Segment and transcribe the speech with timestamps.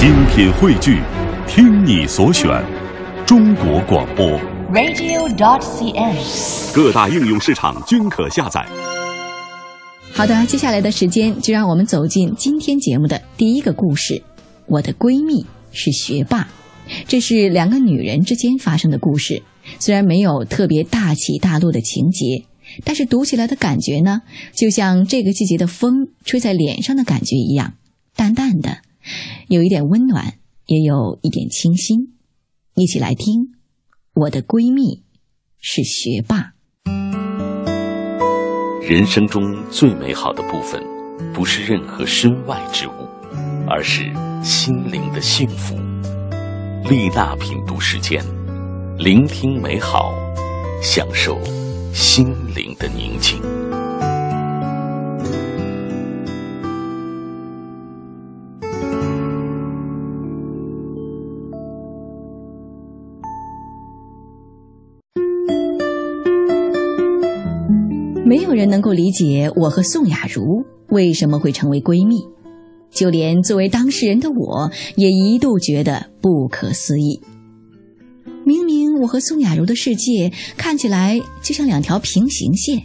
[0.00, 0.98] 精品汇聚，
[1.46, 2.48] 听你所选，
[3.26, 4.26] 中国广播。
[4.72, 6.74] radio.dot.cn，。
[6.74, 8.66] 各大应用市场均可下载。
[10.10, 14.22] 好的，接下来的时间就让我们走进今天节目的第一个故事。
[14.64, 16.48] 我的闺蜜是学霸，
[17.06, 19.42] 这是两个女人之间发生的故事。
[19.80, 22.46] 虽然没有特别大起大落的情节，
[22.84, 24.22] 但是读起来的感觉呢，
[24.54, 27.74] 就像这个季节的风吹在脸上的感觉一样，
[28.16, 28.78] 淡淡的，
[29.50, 32.14] 有一点温暖，也有一点清新。
[32.76, 33.56] 一起来听，
[34.14, 35.02] 我的闺蜜
[35.58, 36.52] 是学霸。
[38.80, 40.80] 人生中最美好的部分，
[41.34, 42.92] 不是任何身外之物，
[43.68, 44.04] 而是
[44.44, 45.74] 心灵的幸福。
[46.88, 48.24] 丽娜品读时间，
[48.98, 50.12] 聆听美好，
[50.80, 51.36] 享受
[51.92, 53.42] 心灵的宁静。
[68.30, 72.22] 没有人能够理解我和宋雅茹为什么会成为闺蜜，
[72.92, 77.20] 就连作为当事人的我也一度觉得不可思议。
[78.44, 82.80] 明明我和宋雅茹的世界看起来就像两条平行线，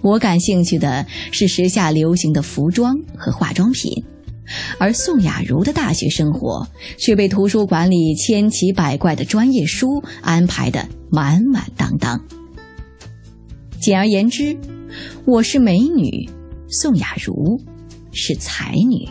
[0.00, 4.04] 我感兴趣的是时下流行的服装和化妆品，
[4.78, 6.64] 而宋雅茹的大学生活
[6.96, 12.24] 却被图书馆里千奇百怪的专业书安排的满满当当。
[13.82, 14.56] 简而言之，
[15.26, 16.30] 我是美女，
[16.68, 17.60] 宋雅茹
[18.12, 19.08] 是才女。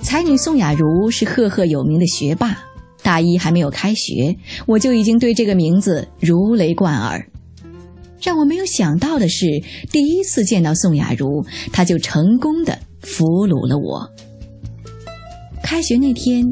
[0.00, 2.56] 才女宋雅茹是赫赫有名的学霸，
[3.02, 7.28] 大一还没有开学，我就已经对这个名字如雷贯耳。
[8.22, 9.44] 让我没有想到的是，
[9.90, 14.08] 第一次见到宋雅茹，她就成功的俘虏了我。
[15.64, 16.44] 开学那天，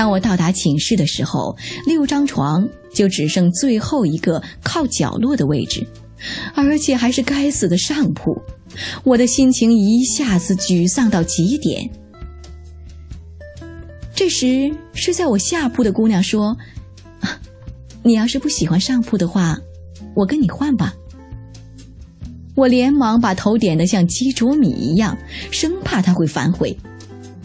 [0.00, 5.86] 当我到达寝室的时候，六张床就只剩最后一个靠角落的位置，
[6.54, 8.34] 而且还是该死的上铺。
[9.04, 11.90] 我的心情一下子沮丧到极点。
[14.14, 16.56] 这时，睡在我下铺的姑娘说：“，
[18.02, 19.58] 你要是不喜欢上铺的话，
[20.16, 20.94] 我跟你换吧。”
[22.56, 25.18] 我连忙把头点得像鸡啄米一样，
[25.50, 26.74] 生怕她会反悔。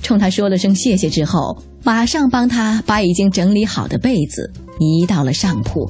[0.06, 5.90] 冲他说了声谢谢之后，马上帮他把已经整理好的被子移到了上铺。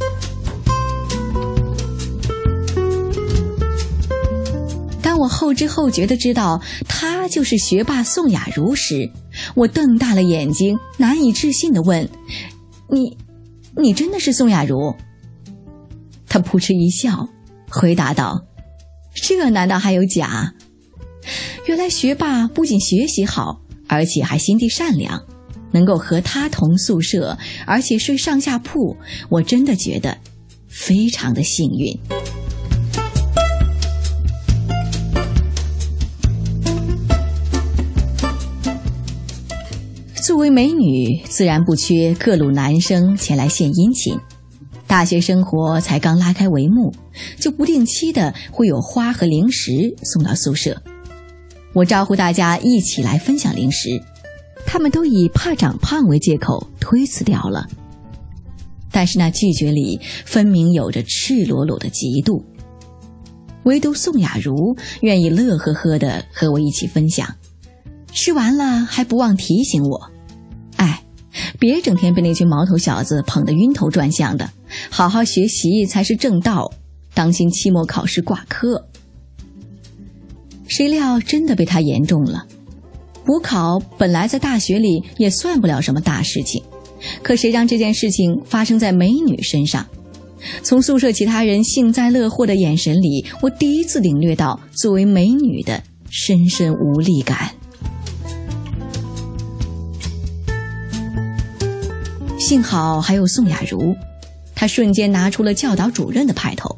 [5.01, 9.11] 当我后知后觉的知道他就是学霸宋雅茹时，
[9.53, 12.09] 我瞪大了眼睛，难以置信的问
[12.89, 13.17] ：“你，
[13.75, 14.95] 你真的是宋雅茹？”
[16.29, 17.27] 他扑哧一笑，
[17.69, 18.45] 回答道
[19.13, 20.53] ：“这难道还有假？
[21.65, 25.21] 原来学霸不仅学习好，而且还心地善良。”
[25.71, 28.95] 能够和他同宿舍，而且睡上下铺，
[29.27, 30.17] 我真的觉得
[30.69, 31.99] 非常的幸运。
[40.25, 44.17] 作为美女，自然不缺各路男生前来献殷勤。
[44.87, 46.93] 大学生活才刚拉开帷幕，
[47.37, 50.81] 就不定期的会有花和零食送到宿舍。
[51.75, 54.01] 我招呼大家一起来分享零食。
[54.65, 57.67] 他们都以怕长胖为借口推辞掉了，
[58.91, 62.43] 但是那拒绝里分明有着赤裸裸的嫉妒。
[63.63, 67.35] 唯独宋雅茹愿意乐呵呵的和我一起分享，
[68.13, 70.09] 吃完了还不忘提醒我
[70.77, 71.03] ：“哎，
[71.59, 74.49] 别整天被那群毛头小子捧得晕头转向的，
[74.89, 76.71] 好好学习才是正道，
[77.13, 78.87] 当心期末考试挂科。”
[80.75, 82.45] 谁料真的被他言中了。
[83.23, 86.61] 补考本来在大学里也算不了什么大事情，
[87.23, 89.87] 可谁让这件事情发生在美女身上？
[90.63, 97.51] 从宿舍其他人幸灾乐祸的眼神里，我第一次领略到作为美女的深深无力感。
[102.37, 103.95] 幸好还有宋雅茹，
[104.53, 106.77] 她瞬间拿出了教导主任的派头。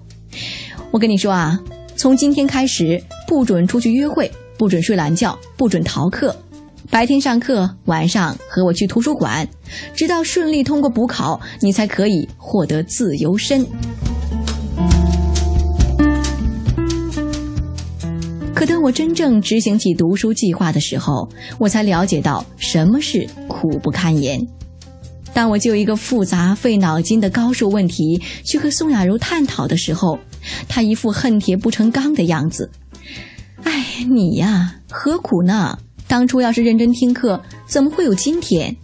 [0.91, 1.59] 我跟你说啊，
[1.95, 4.31] 从今天开始不准出去约会。
[4.57, 6.35] 不准睡懒觉，不准逃课，
[6.89, 9.47] 白天上课，晚上和我去图书馆，
[9.93, 13.63] 直到顺利通过补考，你才可以获得自由身。
[18.55, 24.41] 可等我真正执行起读书计划的时候，我才了解到什么是苦不堪言。
[25.35, 30.17] 当我就一个复杂费脑筋的高数问题去和宋雅茹探讨的时候，
[30.67, 32.71] 她一副恨铁不成钢的样子。
[34.05, 35.77] 你呀，何苦呢？
[36.07, 38.75] 当初要是认真听课，怎么会有今天？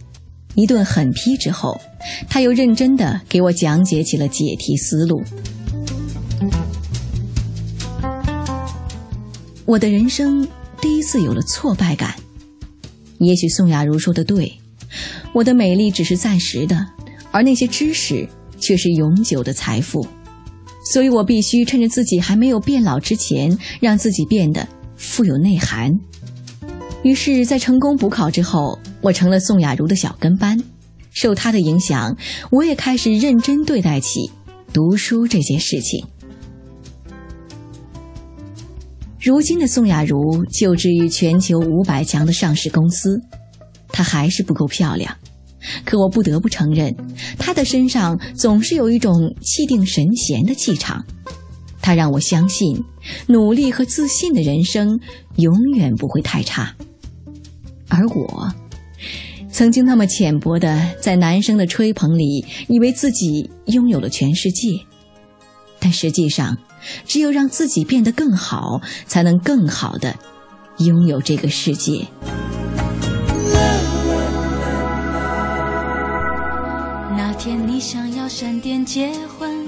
[0.54, 1.80] 一顿狠批之后，
[2.28, 5.22] 他又认真的给我讲解起了解题思路。
[9.64, 10.46] 我的人生
[10.80, 12.14] 第一次有了挫败感。
[13.18, 14.52] 也许宋雅茹说的对，
[15.32, 16.86] 我的美丽只是暂时的，
[17.30, 18.28] 而那些知识
[18.60, 20.06] 却是永久的财富。
[20.92, 24.68] 所以我必须趁着自己还没有变老之前，让自己变得
[25.04, 25.92] 富有内涵。
[27.02, 30.58] 于是，在成功补考之后，我成了宋雅茹的小跟班。
[31.12, 32.16] 受她的影响，
[32.50, 34.30] 我也开始认真对待起
[34.72, 36.04] 读书这件事情。
[39.20, 43.20] 如今的宋雅茹就职于全球五百强的上市公司，
[43.88, 45.16] 她还是不够漂亮，
[45.84, 46.94] 可我不得不承认，
[47.38, 51.04] 她的身上总是有一种气定神闲的气场。
[51.84, 52.82] 他让我相信，
[53.26, 55.00] 努力和自信的人生
[55.36, 56.74] 永远不会太差。
[57.90, 58.50] 而我，
[59.50, 64.80] 曾经那么浅薄的在男生的吹捧里，以为自己拥有了全世界，
[65.78, 66.56] 但实际上。
[67.06, 70.16] 只有让自己变得更好，才能更好的
[70.78, 72.06] 拥有这个世界。
[77.16, 79.66] 那天你想要闪电结婚，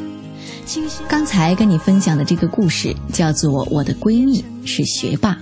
[1.09, 5.35] 刚才跟你分享的这个故事叫做《我的闺蜜是学霸》。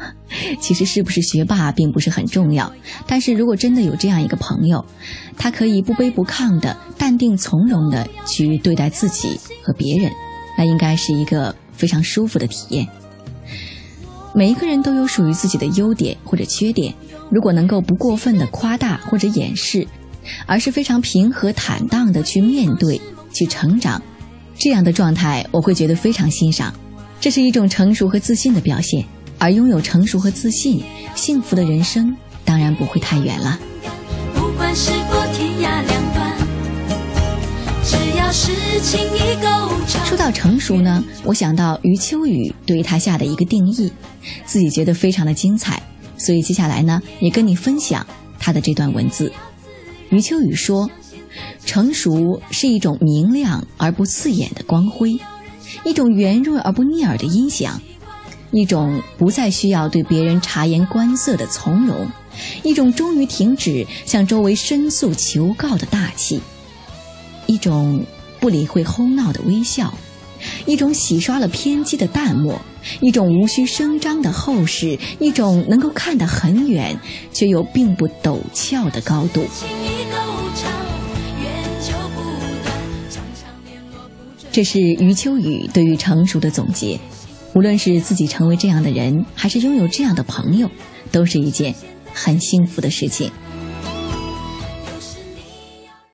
[0.60, 2.72] 其实是不是学霸并不是很重要，
[3.06, 4.84] 但是如果真的有这样一个朋友，
[5.36, 10.12] 他可以不卑不亢的、淡定从容的去对待自己和别人。
[10.56, 12.86] 那应该是一个非常舒服的体验。
[14.34, 16.94] 每一个人都有属于自己的优点或者缺点，
[17.30, 19.86] 如果能够不过分的夸大或者掩饰，
[20.46, 23.00] 而是非常平和坦荡的去面对、
[23.32, 24.00] 去成长，
[24.58, 26.74] 这样的状态我会觉得非常欣赏。
[27.20, 29.04] 这是一种成熟和自信的表现，
[29.38, 30.82] 而拥有成熟和自信，
[31.14, 32.14] 幸福的人生
[32.44, 33.58] 当然不会太远了。
[34.34, 36.36] 不管是否天涯两端，
[37.84, 39.68] 只要事情已够。
[40.04, 43.92] 说到成熟呢，我想到余秋雨对于他下的一个定义，
[44.44, 45.82] 自己觉得非常的精彩，
[46.16, 48.06] 所以接下来呢也跟你分享
[48.38, 49.32] 他的这段文字。
[50.10, 50.88] 余秋雨说
[51.64, 55.18] ：“成熟是一种明亮而不刺眼的光辉，
[55.84, 57.80] 一种圆润而不腻耳的音响，
[58.50, 62.08] 一种不再需要对别人察言观色的从容，
[62.62, 66.40] 一种终于停止向周围申诉求告的大气，
[67.46, 68.04] 一种。”
[68.40, 69.92] 不理会哄闹的微笑，
[70.64, 72.56] 一种洗刷了偏激的淡漠，
[73.00, 76.96] 一种无需声张的厚实，一种能够看得很远
[77.32, 79.44] 却又并不陡峭的高度。
[84.50, 86.98] 这是余秋雨对于成熟的总结。
[87.54, 90.70] 无论是自己成为这样的人，还是拥有这样的朋友，
[91.10, 91.74] 都是一件
[92.12, 93.30] 很幸福的事情。